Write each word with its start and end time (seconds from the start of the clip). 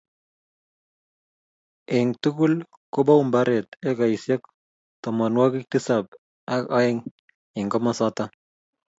eng 1.95 2.11
tugul 2.21 2.53
kobou 2.93 3.21
mbaret 3.29 3.67
ekaisiek 3.89 4.41
tomonwokik 5.01 5.65
tisab 5.71 6.05
ak 6.55 6.63
aeng 6.79 6.99
eng 7.57 7.67
komosato 7.73 8.23